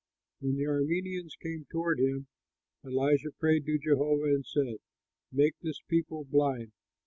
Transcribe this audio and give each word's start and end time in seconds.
When 0.39 0.55
the 0.57 0.63
Arameans 0.63 1.35
came 1.43 1.67
toward 1.69 1.99
him, 1.99 2.25
Elisha 2.83 3.33
prayed 3.39 3.67
to 3.67 3.77
Jehovah, 3.77 4.33
and 4.33 4.43
said, 4.43 4.77
"Make 5.31 5.53
this 5.61 5.79
people 5.87 6.23
blind." 6.25 6.71